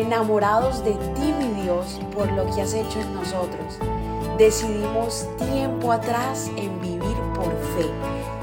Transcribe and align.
enamorados 0.00 0.84
de 0.84 0.92
ti, 0.92 1.34
mi 1.38 1.62
Dios, 1.62 2.00
por 2.14 2.30
lo 2.32 2.46
que 2.54 2.62
has 2.62 2.74
hecho 2.74 3.00
en 3.00 3.14
nosotros. 3.14 3.78
Decidimos 4.38 5.28
tiempo 5.36 5.92
atrás 5.92 6.50
en 6.56 6.80
vivir 6.80 7.16
por 7.34 7.50
fe 7.76 7.86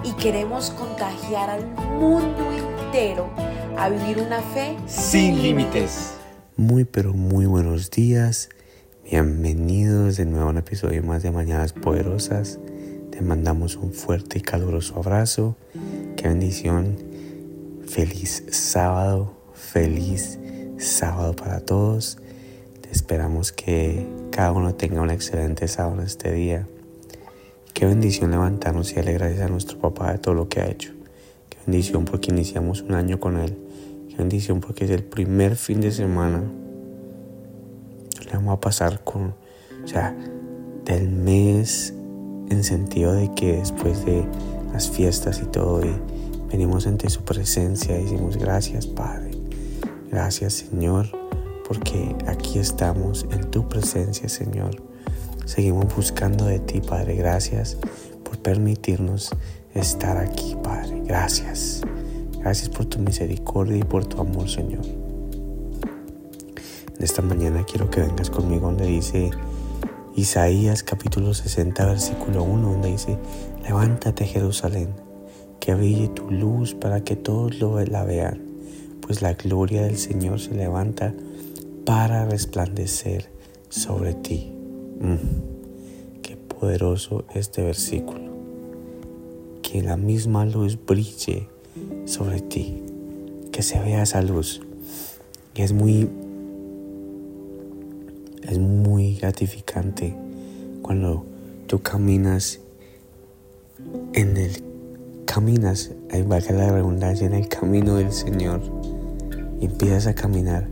y 0.03 0.11
queremos 0.13 0.69
contagiar 0.71 1.49
al 1.49 1.65
mundo 1.99 2.51
entero 2.51 3.29
a 3.77 3.89
vivir 3.89 4.19
una 4.19 4.41
fe 4.41 4.77
sin 4.85 5.41
límites. 5.41 6.13
Muy 6.55 6.85
pero 6.85 7.13
muy 7.13 7.45
buenos 7.45 7.89
días. 7.89 8.49
Bienvenidos 9.09 10.17
de 10.17 10.25
nuevo 10.25 10.47
a 10.47 10.51
un 10.51 10.57
episodio 10.57 11.01
más 11.01 11.23
de 11.23 11.31
Mañanas 11.31 11.73
Poderosas. 11.73 12.59
Te 13.11 13.21
mandamos 13.21 13.75
un 13.75 13.93
fuerte 13.93 14.37
y 14.39 14.41
caluroso 14.41 14.97
abrazo. 14.97 15.55
Qué 16.15 16.27
bendición. 16.27 16.97
Feliz 17.87 18.43
sábado. 18.51 19.33
Feliz 19.53 20.39
sábado 20.77 21.35
para 21.35 21.59
todos. 21.59 22.17
Esperamos 22.91 23.51
que 23.51 24.07
cada 24.31 24.51
uno 24.51 24.75
tenga 24.75 25.01
un 25.01 25.09
excelente 25.09 25.67
sábado 25.67 26.01
este 26.01 26.31
día. 26.31 26.67
Qué 27.73 27.85
bendición 27.85 28.31
levantarnos 28.31 28.91
y 28.91 28.95
darle 28.95 29.13
gracias 29.13 29.41
a 29.41 29.49
nuestro 29.49 29.77
papá 29.79 30.11
de 30.11 30.19
todo 30.19 30.33
lo 30.33 30.49
que 30.49 30.61
ha 30.61 30.67
hecho. 30.67 30.93
Qué 31.49 31.57
bendición 31.65 32.05
porque 32.05 32.31
iniciamos 32.31 32.81
un 32.81 32.93
año 32.93 33.19
con 33.19 33.37
él. 33.37 33.57
Qué 34.09 34.15
bendición 34.17 34.61
porque 34.61 34.85
es 34.85 34.91
el 34.91 35.03
primer 35.03 35.55
fin 35.55 35.81
de 35.81 35.91
semana. 35.91 36.43
Le 38.25 38.31
vamos 38.33 38.57
a 38.57 38.61
pasar 38.61 39.03
con, 39.03 39.35
o 39.83 39.87
sea, 39.87 40.15
del 40.85 41.09
mes 41.09 41.93
en 42.49 42.63
sentido 42.63 43.13
de 43.13 43.33
que 43.33 43.57
después 43.57 44.05
de 44.05 44.25
las 44.71 44.89
fiestas 44.89 45.41
y 45.41 45.45
todo, 45.45 45.85
y 45.85 45.93
venimos 46.49 46.87
ante 46.87 47.09
su 47.09 47.23
presencia 47.23 47.99
y 47.99 48.03
decimos 48.03 48.37
gracias 48.37 48.87
Padre, 48.87 49.26
gracias 50.09 50.53
Señor, 50.53 51.07
porque 51.67 52.15
aquí 52.27 52.59
estamos 52.59 53.25
en 53.31 53.51
tu 53.51 53.67
presencia 53.67 54.29
Señor. 54.29 54.81
Seguimos 55.45 55.93
buscando 55.95 56.45
de 56.45 56.59
ti 56.59 56.81
Padre, 56.81 57.15
gracias 57.15 57.77
por 58.23 58.37
permitirnos 58.39 59.31
estar 59.73 60.17
aquí 60.17 60.55
Padre, 60.63 61.01
gracias. 61.05 61.81
Gracias 62.39 62.69
por 62.69 62.85
tu 62.85 62.99
misericordia 62.99 63.77
y 63.77 63.83
por 63.83 64.05
tu 64.05 64.21
amor 64.21 64.49
Señor. 64.49 64.85
En 64.85 67.03
esta 67.03 67.21
mañana 67.21 67.63
quiero 67.63 67.89
que 67.89 68.01
vengas 68.01 68.29
conmigo 68.29 68.67
donde 68.67 68.87
dice 68.87 69.31
Isaías 70.17 70.81
capítulo 70.81 71.35
60 71.35 71.85
versículo 71.85 72.43
1 72.43 72.71
donde 72.71 72.89
dice, 72.89 73.19
levántate 73.63 74.25
Jerusalén, 74.25 74.95
que 75.59 75.75
brille 75.75 76.07
tu 76.07 76.31
luz 76.31 76.73
para 76.73 77.03
que 77.03 77.15
todos 77.15 77.59
lo 77.59 77.79
la 77.85 78.03
vean, 78.03 78.41
pues 79.07 79.21
la 79.21 79.33
gloria 79.33 79.83
del 79.83 79.97
Señor 79.97 80.41
se 80.41 80.53
levanta 80.53 81.15
para 81.85 82.25
resplandecer 82.25 83.29
sobre 83.69 84.13
ti. 84.13 84.51
Mm, 84.99 86.21
qué 86.21 86.35
poderoso 86.35 87.23
este 87.33 87.63
versículo. 87.63 88.27
Que 89.61 89.81
la 89.81 89.95
misma 89.95 90.45
luz 90.45 90.77
brille 90.85 91.47
sobre 92.03 92.41
ti, 92.41 92.83
que 93.53 93.63
se 93.63 93.79
vea 93.79 94.03
esa 94.03 94.21
luz. 94.21 94.61
Y 95.55 95.61
es 95.61 95.71
muy 95.71 96.09
es 98.43 98.59
muy 98.59 99.15
gratificante 99.15 100.15
cuando 100.81 101.25
tú 101.67 101.79
caminas 101.79 102.59
en 104.13 104.37
el 104.37 104.63
caminas, 105.25 105.91
valga 106.25 106.51
la 106.53 106.71
redundancia, 106.71 107.27
en 107.27 107.33
el 107.33 107.47
camino 107.47 107.95
del 107.95 108.11
Señor 108.11 108.61
empiezas 109.65 110.07
a 110.07 110.15
caminar 110.15 110.67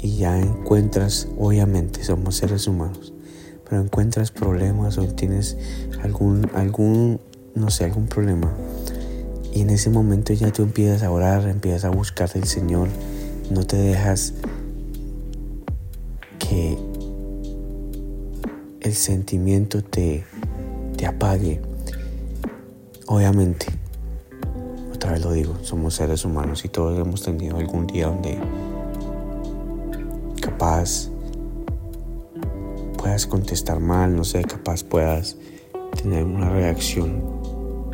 y 0.00 0.16
ya 0.16 0.38
encuentras, 0.38 1.28
obviamente 1.38 2.04
somos 2.04 2.36
seres 2.36 2.66
humanos, 2.66 3.12
pero 3.68 3.82
encuentras 3.82 4.30
problemas 4.30 4.98
o 4.98 5.06
tienes 5.08 5.56
algún, 6.02 6.50
algún, 6.54 7.20
no 7.54 7.70
sé, 7.70 7.84
algún 7.84 8.06
problema. 8.06 8.52
Y 9.52 9.62
en 9.62 9.70
ese 9.70 9.90
momento 9.90 10.32
ya 10.32 10.52
tú 10.52 10.62
empiezas 10.62 11.02
a 11.02 11.10
orar, 11.10 11.48
empiezas 11.48 11.84
a 11.84 11.90
buscar 11.90 12.32
del 12.32 12.44
Señor, 12.44 12.88
no 13.50 13.64
te 13.64 13.76
dejas 13.76 14.34
que 16.38 16.78
el 18.80 18.94
sentimiento 18.94 19.82
te, 19.82 20.24
te 20.96 21.06
apague. 21.06 21.60
Obviamente, 23.06 23.66
lo 25.18 25.32
digo, 25.32 25.54
somos 25.62 25.94
seres 25.94 26.24
humanos 26.24 26.64
y 26.64 26.68
todos 26.68 26.98
hemos 26.98 27.22
tenido 27.22 27.56
algún 27.56 27.86
día 27.86 28.06
donde 28.06 28.38
capaz 30.40 31.08
puedas 32.96 33.26
contestar 33.26 33.80
mal, 33.80 34.14
no 34.14 34.24
sé, 34.24 34.42
capaz 34.42 34.84
puedas 34.84 35.36
tener 36.02 36.24
una 36.24 36.50
reacción 36.50 37.22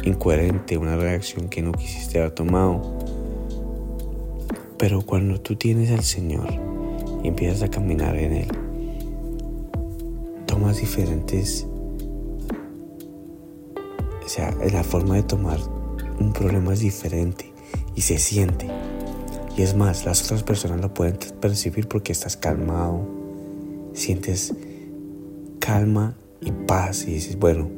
incoherente, 0.02 0.76
una 0.76 0.96
reacción 0.96 1.48
que 1.48 1.62
no 1.62 1.72
quisiste 1.72 2.18
haber 2.18 2.32
tomado. 2.32 2.98
Pero 4.78 5.02
cuando 5.02 5.40
tú 5.40 5.56
tienes 5.56 5.90
al 5.90 6.02
Señor 6.02 6.48
y 7.22 7.28
empiezas 7.28 7.62
a 7.62 7.70
caminar 7.70 8.16
en 8.16 8.32
Él, 8.32 8.48
tomas 10.46 10.80
diferentes, 10.80 11.66
o 14.24 14.28
sea, 14.28 14.54
la 14.72 14.82
forma 14.82 15.14
de 15.14 15.22
tomar 15.22 15.58
un 16.18 16.32
problema 16.32 16.72
es 16.72 16.80
diferente 16.80 17.52
y 17.94 18.02
se 18.02 18.18
siente. 18.18 18.68
Y 19.56 19.62
es 19.62 19.76
más, 19.76 20.04
las 20.04 20.24
otras 20.24 20.42
personas 20.42 20.80
lo 20.80 20.92
pueden 20.92 21.16
percibir 21.40 21.86
porque 21.86 22.12
estás 22.12 22.36
calmado, 22.36 23.06
sientes 23.92 24.52
calma 25.60 26.16
y 26.40 26.50
paz 26.50 27.06
y 27.06 27.14
dices, 27.14 27.38
bueno, 27.38 27.70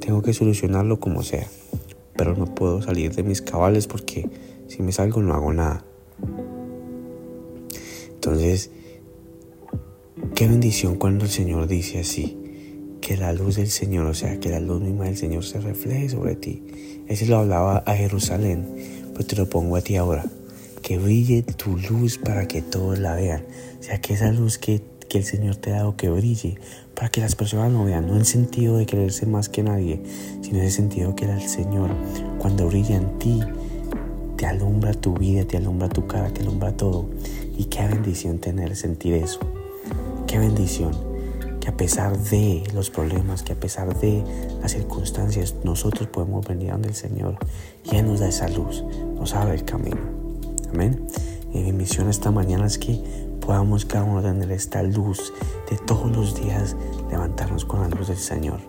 tengo 0.00 0.22
que 0.22 0.32
solucionarlo 0.32 1.00
como 1.00 1.22
sea, 1.22 1.46
pero 2.16 2.34
no 2.34 2.46
puedo 2.54 2.80
salir 2.82 3.14
de 3.14 3.22
mis 3.22 3.42
cabales 3.42 3.86
porque 3.86 4.28
si 4.68 4.82
me 4.82 4.92
salgo 4.92 5.22
no 5.22 5.34
hago 5.34 5.52
nada. 5.52 5.84
Entonces, 8.14 8.70
qué 10.34 10.48
bendición 10.48 10.96
cuando 10.96 11.24
el 11.24 11.30
Señor 11.30 11.66
dice 11.66 12.00
así, 12.00 12.47
que 13.08 13.16
la 13.16 13.32
luz 13.32 13.56
del 13.56 13.70
Señor, 13.70 14.04
o 14.04 14.12
sea, 14.12 14.38
que 14.38 14.50
la 14.50 14.60
luz 14.60 14.82
misma 14.82 15.06
del 15.06 15.16
Señor 15.16 15.42
se 15.42 15.58
refleje 15.60 16.10
sobre 16.10 16.36
ti. 16.36 16.62
Ese 17.06 17.24
lo 17.24 17.38
hablaba 17.38 17.78
a 17.86 17.94
Jerusalén, 17.94 18.66
pero 19.14 19.24
te 19.24 19.34
lo 19.34 19.48
pongo 19.48 19.76
a 19.76 19.80
ti 19.80 19.96
ahora 19.96 20.26
que 20.82 20.98
brille 20.98 21.42
tu 21.42 21.78
luz 21.78 22.18
para 22.18 22.46
que 22.46 22.60
todos 22.60 22.98
la 22.98 23.14
vean. 23.14 23.46
O 23.80 23.82
sea, 23.82 23.98
que 23.98 24.12
esa 24.12 24.30
luz 24.30 24.58
que, 24.58 24.82
el 25.10 25.24
Señor 25.24 25.56
te 25.56 25.72
ha 25.72 25.76
dado 25.76 25.96
que 25.96 26.10
brille 26.10 26.58
para 26.94 27.08
que 27.08 27.22
las 27.22 27.34
personas 27.34 27.72
lo 27.72 27.82
vean, 27.82 28.06
no 28.08 28.14
en 28.14 28.26
sentido 28.26 28.76
de 28.76 28.84
quererse 28.84 29.24
más 29.24 29.48
que 29.48 29.62
nadie, 29.62 30.02
sino 30.42 30.58
en 30.58 30.64
el 30.64 30.70
sentido 30.70 31.16
que 31.16 31.24
el 31.24 31.48
Señor, 31.48 31.88
cuando 32.38 32.66
brilla 32.66 32.96
en 32.96 33.18
ti, 33.18 33.40
te 34.36 34.44
alumbra 34.44 34.92
tu 34.92 35.14
vida, 35.14 35.46
te 35.46 35.56
alumbra 35.56 35.88
tu 35.88 36.06
cara, 36.06 36.28
te 36.28 36.42
alumbra 36.42 36.76
todo. 36.76 37.08
Y 37.56 37.64
qué 37.64 37.86
bendición 37.86 38.36
tener, 38.36 38.76
sentir 38.76 39.14
eso. 39.14 39.40
Qué 40.26 40.38
bendición 40.38 41.07
que 41.68 41.74
a 41.74 41.76
pesar 41.76 42.16
de 42.16 42.62
los 42.72 42.88
problemas, 42.88 43.42
que 43.42 43.52
a 43.52 43.56
pesar 43.56 43.94
de 44.00 44.24
las 44.62 44.72
circunstancias, 44.72 45.54
nosotros 45.64 46.08
podemos 46.08 46.46
venir 46.46 46.70
donde 46.70 46.88
el 46.88 46.94
Señor 46.94 47.36
y 47.84 47.96
Él 47.96 48.06
nos 48.06 48.20
da 48.20 48.28
esa 48.28 48.48
luz, 48.48 48.82
nos 49.14 49.34
abre 49.34 49.54
el 49.54 49.64
camino. 49.66 49.98
Amén. 50.72 51.06
Y 51.52 51.58
mi 51.58 51.72
misión 51.72 52.08
esta 52.08 52.30
mañana 52.30 52.66
es 52.66 52.78
que 52.78 53.02
podamos 53.44 53.84
cada 53.84 54.04
uno 54.04 54.22
tener 54.22 54.50
esta 54.50 54.82
luz 54.82 55.32
de 55.70 55.76
todos 55.76 56.10
los 56.16 56.40
días, 56.40 56.74
levantarnos 57.10 57.66
con 57.66 57.82
la 57.82 57.88
luz 57.88 58.08
del 58.08 58.16
Señor. 58.16 58.60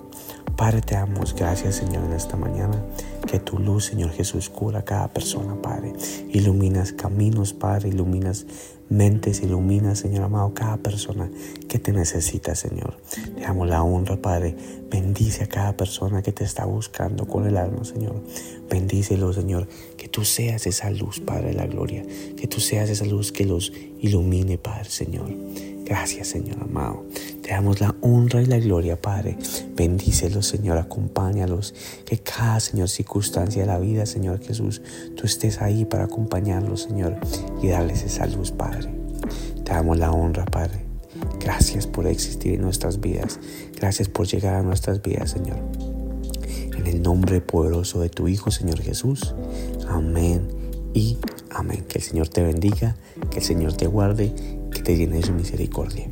Padre, 0.59 0.81
te 0.81 0.95
damos 0.95 1.33
gracias, 1.33 1.75
Señor, 1.75 2.03
en 2.03 2.11
esta 2.11 2.35
mañana. 2.35 2.83
Que 3.25 3.39
tu 3.39 3.59
luz, 3.59 3.85
Señor 3.85 4.11
Jesús, 4.11 4.49
cura 4.49 4.79
a 4.79 4.83
cada 4.83 5.07
persona, 5.07 5.55
Padre. 5.61 5.93
Iluminas 6.33 6.91
caminos, 6.91 7.53
Padre. 7.53 7.87
Iluminas 7.87 8.45
mentes, 8.89 9.41
iluminas, 9.41 9.99
Señor 9.99 10.25
amado, 10.25 10.53
cada 10.53 10.75
persona 10.75 11.31
que 11.69 11.79
te 11.79 11.93
necesita, 11.93 12.55
Señor. 12.55 12.97
Te 13.35 13.39
damos 13.39 13.69
la 13.69 13.83
honra, 13.83 14.17
Padre. 14.17 14.53
Bendice 14.91 15.45
a 15.45 15.47
cada 15.47 15.77
persona 15.77 16.21
que 16.21 16.33
te 16.33 16.43
está 16.43 16.65
buscando 16.65 17.25
con 17.25 17.47
el 17.47 17.55
alma, 17.55 17.85
Señor. 17.85 18.21
Bendícelo, 18.69 19.31
Señor. 19.31 19.65
Que 19.95 20.09
tú 20.09 20.25
seas 20.25 20.67
esa 20.67 20.91
luz, 20.91 21.21
Padre 21.21 21.51
de 21.51 21.53
la 21.53 21.67
gloria. 21.67 22.03
Que 22.35 22.47
tú 22.47 22.59
seas 22.59 22.89
esa 22.89 23.05
luz 23.05 23.31
que 23.31 23.45
los 23.45 23.71
ilumine, 24.01 24.57
Padre, 24.57 24.89
Señor. 24.89 25.29
Gracias, 25.85 26.27
Señor 26.27 26.57
amado. 26.61 27.05
Te 27.49 27.55
damos 27.55 27.81
la 27.81 27.95
honra 28.01 28.43
y 28.43 28.45
la 28.45 28.59
gloria, 28.59 29.01
Padre. 29.01 29.35
Bendícelos, 29.75 30.45
Señor, 30.45 30.77
acompáñalos. 30.77 31.73
Que 32.05 32.19
cada, 32.19 32.59
Señor, 32.59 32.89
circunstancia 32.89 33.63
de 33.63 33.67
la 33.67 33.79
vida, 33.79 34.05
Señor 34.05 34.39
Jesús, 34.39 34.83
tú 35.17 35.25
estés 35.25 35.59
ahí 35.59 35.83
para 35.83 36.03
acompañarlos, 36.03 36.83
Señor, 36.83 37.17
y 37.59 37.69
darles 37.69 38.03
esa 38.03 38.27
luz, 38.27 38.51
Padre. 38.51 38.91
Te 39.65 39.73
damos 39.73 39.97
la 39.97 40.11
honra, 40.11 40.45
Padre. 40.45 40.85
Gracias 41.39 41.87
por 41.87 42.05
existir 42.05 42.53
en 42.53 42.61
nuestras 42.61 43.01
vidas. 43.01 43.39
Gracias 43.75 44.09
por 44.09 44.27
llegar 44.27 44.53
a 44.53 44.61
nuestras 44.61 45.01
vidas, 45.01 45.31
Señor. 45.31 45.57
En 46.77 46.85
el 46.85 47.01
nombre 47.01 47.41
poderoso 47.41 47.99
de 47.99 48.09
tu 48.09 48.27
Hijo, 48.27 48.51
Señor 48.51 48.79
Jesús. 48.79 49.33
Amén 49.87 50.47
y 50.93 51.17
amén. 51.49 51.83
Que 51.89 51.97
el 51.97 52.03
Señor 52.03 52.27
te 52.27 52.43
bendiga, 52.43 52.95
que 53.31 53.39
el 53.39 53.43
Señor 53.43 53.73
te 53.73 53.87
guarde 53.87 54.35
que 54.71 54.83
te 54.83 54.95
llene 54.95 55.17
de 55.17 55.23
su 55.23 55.33
misericordia. 55.33 56.11